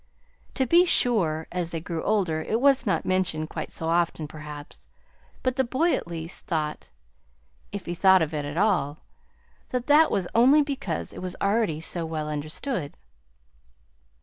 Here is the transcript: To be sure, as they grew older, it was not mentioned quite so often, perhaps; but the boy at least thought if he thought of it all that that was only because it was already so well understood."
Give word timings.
To 0.55 0.65
be 0.65 0.83
sure, 0.85 1.45
as 1.51 1.69
they 1.69 1.79
grew 1.79 2.01
older, 2.01 2.41
it 2.41 2.59
was 2.59 2.87
not 2.87 3.05
mentioned 3.05 3.49
quite 3.51 3.71
so 3.71 3.87
often, 3.87 4.27
perhaps; 4.27 4.87
but 5.43 5.57
the 5.57 5.63
boy 5.63 5.93
at 5.93 6.07
least 6.07 6.47
thought 6.47 6.89
if 7.71 7.85
he 7.85 7.93
thought 7.93 8.23
of 8.23 8.33
it 8.33 8.57
all 8.57 9.03
that 9.69 9.85
that 9.85 10.09
was 10.09 10.27
only 10.33 10.63
because 10.63 11.13
it 11.13 11.21
was 11.21 11.35
already 11.39 11.79
so 11.81 12.03
well 12.07 12.29
understood." 12.29 12.97